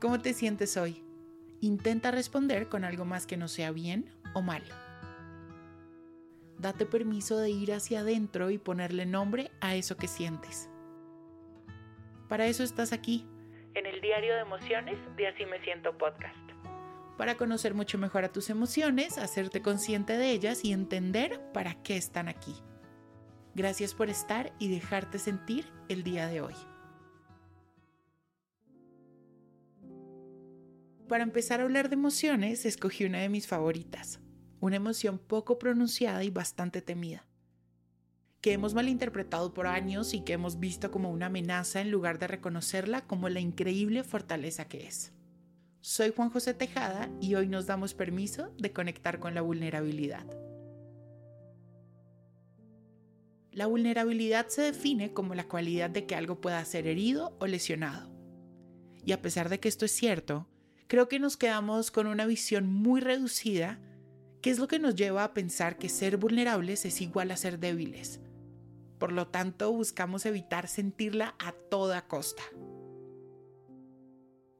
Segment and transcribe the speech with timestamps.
[0.00, 1.02] ¿cómo te sientes hoy?
[1.60, 4.62] Intenta responder con algo más que no sea bien o mal.
[6.58, 10.68] Date permiso de ir hacia adentro y ponerle nombre a eso que sientes.
[12.28, 13.26] Para eso estás aquí,
[13.74, 16.36] en el diario de emociones de Así me siento podcast.
[17.16, 21.96] Para conocer mucho mejor a tus emociones, hacerte consciente de ellas y entender para qué
[21.96, 22.54] están aquí.
[23.54, 26.54] Gracias por estar y dejarte sentir el día de hoy.
[31.08, 34.20] Para empezar a hablar de emociones, escogí una de mis favoritas,
[34.60, 37.26] una emoción poco pronunciada y bastante temida,
[38.42, 42.26] que hemos malinterpretado por años y que hemos visto como una amenaza en lugar de
[42.26, 45.14] reconocerla como la increíble fortaleza que es.
[45.80, 50.26] Soy Juan José Tejada y hoy nos damos permiso de conectar con la vulnerabilidad.
[53.50, 58.10] La vulnerabilidad se define como la cualidad de que algo pueda ser herido o lesionado.
[59.06, 60.46] Y a pesar de que esto es cierto,
[60.88, 63.78] creo que nos quedamos con una visión muy reducida,
[64.42, 67.58] que es lo que nos lleva a pensar que ser vulnerables es igual a ser
[67.58, 68.20] débiles.
[68.98, 72.42] Por lo tanto, buscamos evitar sentirla a toda costa.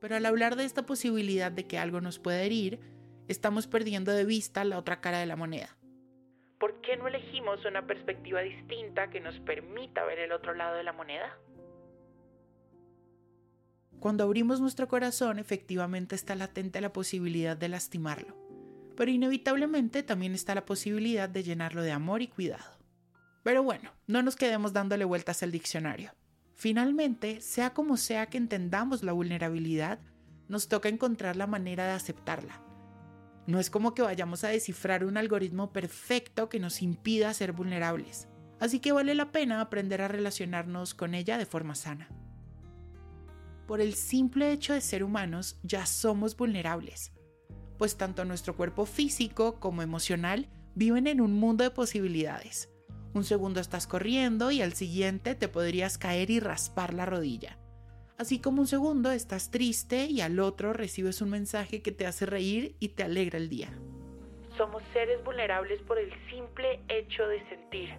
[0.00, 2.78] Pero al hablar de esta posibilidad de que algo nos pueda herir,
[3.26, 5.76] estamos perdiendo de vista la otra cara de la moneda.
[6.60, 10.84] ¿Por qué no elegimos una perspectiva distinta que nos permita ver el otro lado de
[10.84, 11.36] la moneda?
[14.00, 18.36] Cuando abrimos nuestro corazón, efectivamente está latente la posibilidad de lastimarlo,
[18.96, 22.78] pero inevitablemente también está la posibilidad de llenarlo de amor y cuidado.
[23.42, 26.12] Pero bueno, no nos quedemos dándole vueltas al diccionario.
[26.54, 29.98] Finalmente, sea como sea que entendamos la vulnerabilidad,
[30.46, 32.62] nos toca encontrar la manera de aceptarla.
[33.48, 38.28] No es como que vayamos a descifrar un algoritmo perfecto que nos impida ser vulnerables,
[38.60, 42.08] así que vale la pena aprender a relacionarnos con ella de forma sana
[43.68, 47.12] por el simple hecho de ser humanos ya somos vulnerables,
[47.76, 52.70] pues tanto nuestro cuerpo físico como emocional viven en un mundo de posibilidades.
[53.12, 57.58] Un segundo estás corriendo y al siguiente te podrías caer y raspar la rodilla.
[58.16, 62.24] Así como un segundo estás triste y al otro recibes un mensaje que te hace
[62.24, 63.78] reír y te alegra el día.
[64.56, 67.90] Somos seres vulnerables por el simple hecho de sentir.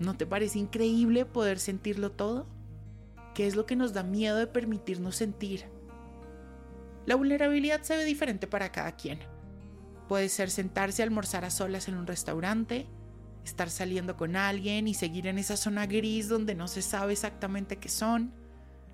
[0.00, 2.55] ¿No te parece increíble poder sentirlo todo?
[3.36, 5.66] Qué es lo que nos da miedo de permitirnos sentir.
[7.04, 9.18] La vulnerabilidad se ve diferente para cada quien.
[10.08, 12.86] Puede ser sentarse a almorzar a solas en un restaurante,
[13.44, 17.76] estar saliendo con alguien y seguir en esa zona gris donde no se sabe exactamente
[17.76, 18.32] qué son,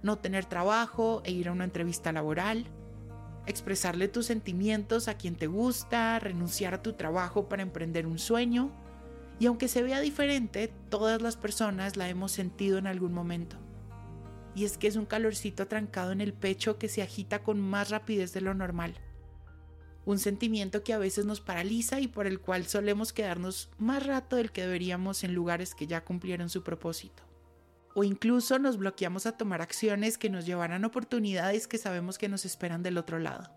[0.03, 2.67] no tener trabajo e ir a una entrevista laboral,
[3.47, 8.73] expresarle tus sentimientos a quien te gusta, renunciar a tu trabajo para emprender un sueño,
[9.39, 13.57] y aunque se vea diferente, todas las personas la hemos sentido en algún momento
[14.55, 17.91] y es que es un calorcito atrancado en el pecho que se agita con más
[17.91, 18.95] rapidez de lo normal.
[20.05, 24.37] Un sentimiento que a veces nos paraliza y por el cual solemos quedarnos más rato
[24.37, 27.23] del que deberíamos en lugares que ya cumplieron su propósito.
[27.95, 32.45] O incluso nos bloqueamos a tomar acciones que nos llevarán oportunidades que sabemos que nos
[32.45, 33.51] esperan del otro lado.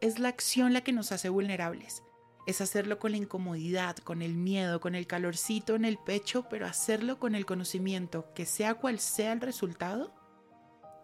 [0.00, 2.02] Es la acción la que nos hace vulnerables
[2.46, 6.66] es hacerlo con la incomodidad, con el miedo, con el calorcito en el pecho, pero
[6.66, 10.12] hacerlo con el conocimiento que sea cual sea el resultado,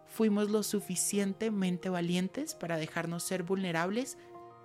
[0.06, 4.18] fuimos lo suficientemente valientes para dejarnos ser vulnerables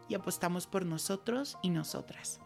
[0.09, 2.39] y apostamos por nosotros y nosotras.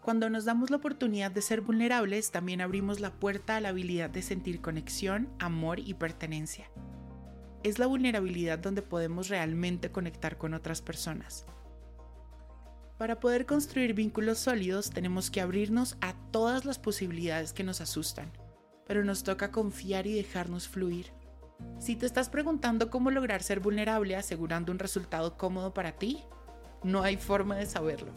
[0.00, 4.10] Cuando nos damos la oportunidad de ser vulnerables, también abrimos la puerta a la habilidad
[4.10, 6.70] de sentir conexión, amor y pertenencia.
[7.62, 11.46] Es la vulnerabilidad donde podemos realmente conectar con otras personas
[13.02, 18.30] para poder construir vínculos sólidos tenemos que abrirnos a todas las posibilidades que nos asustan,
[18.86, 21.06] pero nos toca confiar y dejarnos fluir.
[21.80, 26.20] Si te estás preguntando cómo lograr ser vulnerable asegurando un resultado cómodo para ti,
[26.84, 28.12] no hay forma de saberlo.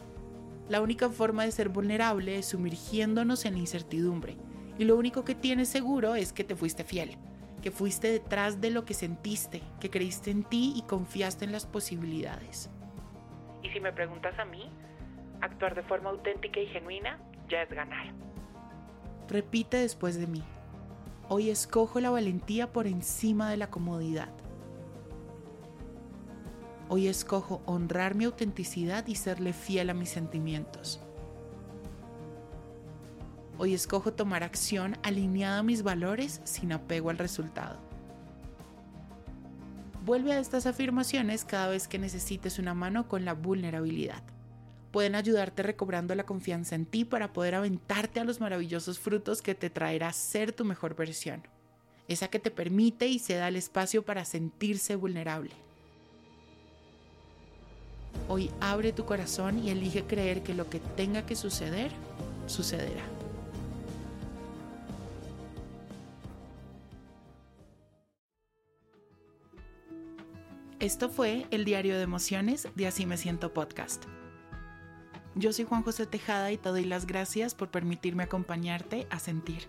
[0.68, 4.36] La única forma de ser vulnerable es sumergiéndonos en la incertidumbre,
[4.78, 7.18] y lo único que tienes seguro es que te fuiste fiel,
[7.60, 11.66] que fuiste detrás de lo que sentiste, que creíste en ti y confiaste en las
[11.66, 12.70] posibilidades.
[13.76, 14.70] Si me preguntas a mí,
[15.42, 18.06] actuar de forma auténtica y genuina ya es ganar.
[19.28, 20.42] Repite después de mí.
[21.28, 24.30] Hoy escojo la valentía por encima de la comodidad.
[26.88, 31.02] Hoy escojo honrar mi autenticidad y serle fiel a mis sentimientos.
[33.58, 37.78] Hoy escojo tomar acción alineada a mis valores sin apego al resultado.
[40.06, 44.22] Vuelve a estas afirmaciones cada vez que necesites una mano con la vulnerabilidad.
[44.92, 49.56] Pueden ayudarte recobrando la confianza en ti para poder aventarte a los maravillosos frutos que
[49.56, 51.42] te traerá ser tu mejor versión.
[52.06, 55.50] Esa que te permite y se da el espacio para sentirse vulnerable.
[58.28, 61.90] Hoy abre tu corazón y elige creer que lo que tenga que suceder,
[62.46, 63.15] sucederá.
[70.86, 74.04] Esto fue el diario de emociones de Así me siento podcast.
[75.34, 79.66] Yo soy Juan José Tejada y te doy las gracias por permitirme acompañarte a sentir.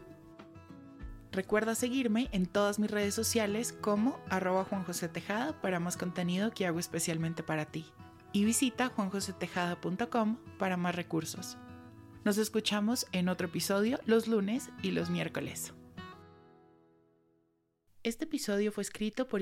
[1.31, 6.51] Recuerda seguirme en todas mis redes sociales como arroba Juan José Tejada para más contenido
[6.51, 7.87] que hago especialmente para ti.
[8.31, 11.57] Y visita juanjosetejada.com para más recursos.
[12.25, 15.73] Nos escuchamos en otro episodio los lunes y los miércoles.
[18.03, 19.41] Este episodio fue escrito por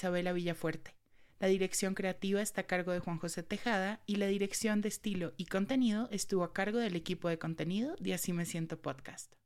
[0.00, 0.96] Isabela Villafuerte.
[1.40, 5.34] La dirección creativa está a cargo de Juan José Tejada y la dirección de estilo
[5.36, 9.39] y contenido estuvo a cargo del equipo de contenido de Así Me Siento Podcast.